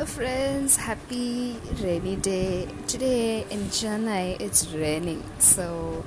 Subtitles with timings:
[0.00, 0.76] Hello, friends.
[0.78, 2.66] Happy rainy day.
[2.86, 5.22] Today in Chennai, it's raining.
[5.38, 6.06] So,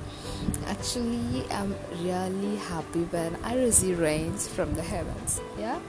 [0.66, 5.40] actually, I'm really happy when I receive rains from the heavens.
[5.58, 5.80] Yeah,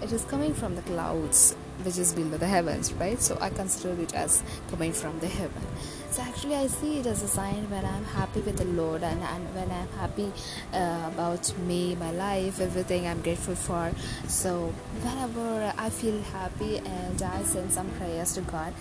[0.00, 3.20] it is coming from the clouds, which is below the heavens, right?
[3.20, 5.62] So, I consider it as coming from the heaven.
[6.10, 9.22] So, actually, I see it as a sign when I'm happy with the Lord and,
[9.22, 10.30] and when I'm happy
[10.72, 13.92] uh, about me, my life, everything I'm grateful for.
[14.28, 18.74] So, whenever I feel happy and I send some prayers to God,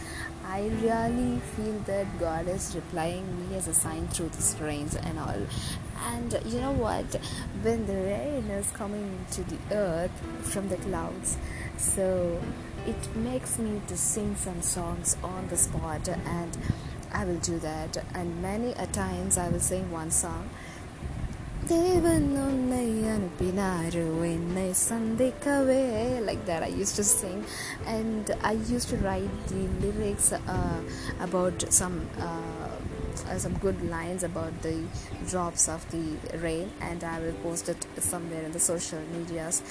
[0.52, 5.18] I really feel that God is replying me as a sign through these rains and
[5.18, 5.48] all.
[6.09, 7.05] And you know what?
[7.62, 10.12] When the rain is coming to the earth
[10.42, 11.38] from the clouds,
[11.78, 12.38] so
[12.86, 16.58] it makes me to sing some songs on the spot and
[17.14, 18.04] I will do that.
[18.14, 20.50] And many a times I will sing one song.
[21.69, 24.02] தேவன் உன்னை அனுப்பினாரு
[24.33, 25.80] என்னை சந்திக்கவே
[26.29, 27.38] like that I used to sing
[27.95, 30.78] and I used to write the lyrics uh,
[31.27, 31.97] about some
[32.28, 32.69] uh,
[33.25, 34.83] uh, some good lines about the
[35.30, 39.61] drops of the rain and I will post it somewhere in the social medias.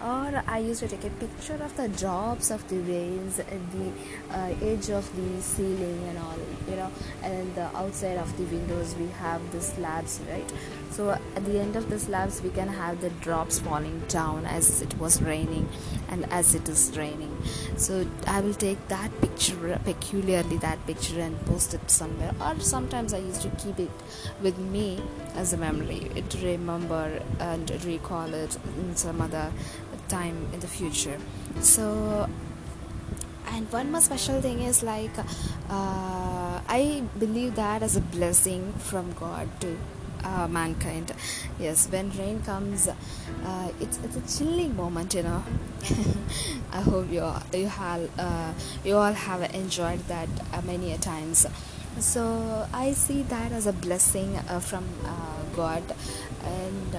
[0.00, 3.92] Or I used to take a picture of the drops of the rains at the
[4.30, 6.36] uh, edge of the ceiling and all
[6.68, 6.90] you know
[7.22, 10.52] and the outside of the windows we have the slabs right?
[10.90, 14.82] So at the end of the slabs we can have the drops falling down as
[14.82, 15.68] it was raining
[16.10, 17.36] and as it is raining.
[17.76, 22.34] So i will take that picture peculiarly that picture and post it somewhere.
[22.40, 23.90] Or sometimes i used to keep it
[24.42, 25.00] with me
[25.34, 26.10] as a memory.
[26.28, 29.52] To remember and recall it in some other
[30.08, 31.18] time in the future.
[31.60, 32.28] So
[33.46, 39.12] and one more special thing is like uh, i believe that as a blessing from
[39.12, 39.76] god to
[40.24, 41.12] uh, mankind.
[41.58, 45.42] Yes when rain comes uh, it's it's a chilling moment you know.
[46.72, 48.52] I hope you all, you have uh,
[48.84, 51.46] you all have enjoyed that uh, many a times
[52.01, 52.23] so
[52.73, 55.83] i see that as a blessing uh, from uh, god
[56.55, 56.91] and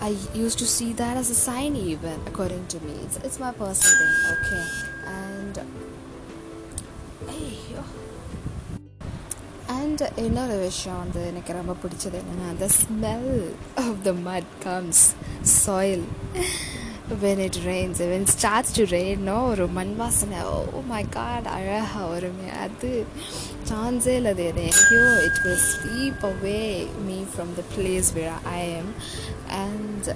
[0.00, 2.94] I used to see that as a sign, even according to me.
[3.04, 4.64] It's, it's my personal thing, okay?
[5.18, 5.54] And
[7.34, 7.82] ஐயோ
[9.76, 13.30] and இன்னொரு விஷயம் வந்து எனக்கு ரொம்ப பிடிச்சது என்னென்னா the smell
[13.84, 15.04] of the மட் comes
[15.58, 16.04] soil
[17.22, 20.40] when it rains when it starts to rain no ஒரு மண் வாசனை
[20.78, 22.90] ஓ மை காட் அழகாக வருமே அது
[23.70, 26.60] சான்ஸே இல்லை அது எங்கேயோ it will sweep away
[27.06, 28.90] me from the place where I am
[29.60, 30.08] and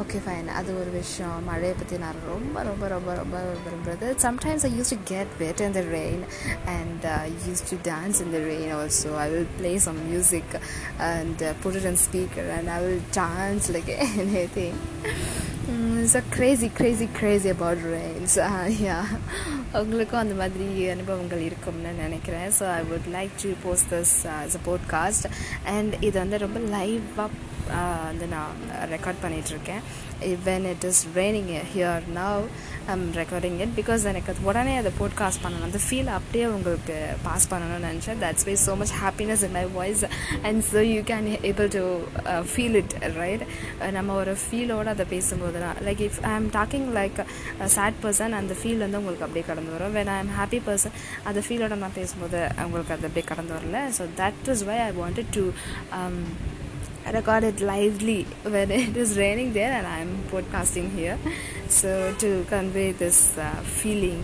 [0.00, 4.70] okay fine அது ஒரு விஷயம் மழையை பற்றி நான் ரொம்ப ரொம்ப ரொம்ப ரொம்ப விரும்புகிறது sometimes I
[4.76, 6.22] use to get wet in the rain
[6.76, 7.04] and
[7.46, 10.54] use to dance in the rain also I will play some music
[11.10, 13.92] and put it in speaker and I will dance like
[14.22, 14.80] any thing
[15.67, 18.35] So crazy crazy crazy about rains
[18.83, 18.97] yeah
[19.73, 22.51] உங்களுக்கும் அந்த மாதிரி அனுபவங்கள் இருக்கும்னு நினைக்கிறேன்.
[22.59, 25.25] So I would like to post this as a podcast
[25.65, 27.29] and இது வந்து ரொம்ப லைவாக
[27.69, 28.61] வந்து நான்
[28.93, 29.83] ரெக்கார்ட் பண்ணிகிட்ருக்கேன்
[30.47, 32.43] when it is raining here now
[32.93, 35.65] I'm recording it because எனக்கு அது உடனே அதை போட்காஸ்ட் பண்ணணும்.
[35.67, 36.95] அந்த ஃபீல் அப்படியே உங்களுக்கு
[37.27, 38.19] பாஸ் பண்ணணும்னு நினச்சேன்.
[38.23, 40.03] That's why so much happiness in my voice
[40.49, 41.83] and so you can able to
[42.53, 43.43] feel it right
[43.97, 47.19] நம்ம ஒரு ஃபீலோடு அதை பேசும்போது தான் like if I am talking like
[47.77, 49.95] sad person அந்த ஃபீல் வந்து உங்களுக்கு அப்படியே கடந்து வரும்.
[49.99, 50.97] When I am happy person
[51.31, 53.81] அந்த ஃபீலோட நான் பேசும்போது உங்களுக்கு அது அப்படியே கடந்து வரல.
[53.99, 55.45] So that is why I wanted to
[57.11, 61.17] record it lively when it is raining there and I'm podcasting here.
[61.69, 64.23] So, to convey this uh, feeling,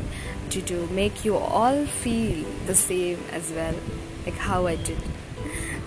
[0.50, 3.76] to, to make you all feel the same as well,
[4.26, 4.98] like how I did.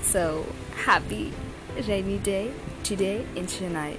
[0.03, 0.47] So,
[0.84, 1.33] happy
[1.89, 2.53] rainy day
[2.84, 3.97] today in Chennai.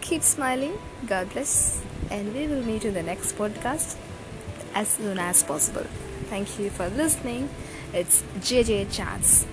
[0.00, 3.96] Keep smiling, God bless, and we will meet in the next podcast
[4.74, 5.86] as soon as possible.
[6.30, 7.48] Thank you for listening.
[7.92, 9.46] It's JJ Chance.